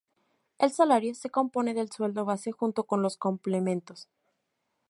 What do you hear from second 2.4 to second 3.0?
junto